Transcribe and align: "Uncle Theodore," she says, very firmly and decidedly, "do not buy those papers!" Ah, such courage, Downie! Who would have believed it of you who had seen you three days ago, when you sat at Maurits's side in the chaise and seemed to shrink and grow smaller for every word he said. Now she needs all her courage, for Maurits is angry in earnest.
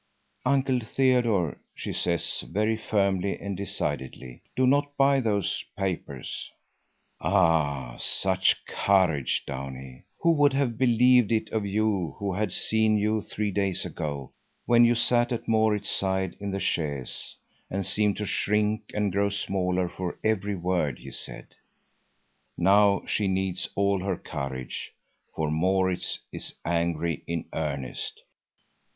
"Uncle 0.47 0.79
Theodore," 0.79 1.59
she 1.75 1.93
says, 1.93 2.41
very 2.49 2.75
firmly 2.75 3.37
and 3.39 3.55
decidedly, 3.55 4.41
"do 4.55 4.65
not 4.65 4.97
buy 4.97 5.19
those 5.19 5.63
papers!" 5.77 6.49
Ah, 7.19 7.97
such 7.99 8.65
courage, 8.65 9.45
Downie! 9.45 10.05
Who 10.21 10.31
would 10.31 10.53
have 10.53 10.75
believed 10.79 11.31
it 11.31 11.51
of 11.51 11.67
you 11.67 12.15
who 12.17 12.33
had 12.33 12.51
seen 12.51 12.97
you 12.97 13.21
three 13.21 13.51
days 13.51 13.85
ago, 13.85 14.31
when 14.65 14.85
you 14.85 14.95
sat 14.95 15.31
at 15.31 15.47
Maurits's 15.47 15.91
side 15.95 16.35
in 16.39 16.49
the 16.49 16.59
chaise 16.59 17.35
and 17.69 17.85
seemed 17.85 18.17
to 18.17 18.25
shrink 18.25 18.89
and 18.95 19.11
grow 19.11 19.29
smaller 19.29 19.87
for 19.87 20.17
every 20.23 20.55
word 20.55 20.97
he 20.97 21.11
said. 21.11 21.49
Now 22.57 23.03
she 23.05 23.27
needs 23.27 23.69
all 23.75 23.99
her 24.03 24.17
courage, 24.17 24.95
for 25.35 25.51
Maurits 25.51 26.17
is 26.31 26.55
angry 26.65 27.21
in 27.27 27.45
earnest. 27.53 28.23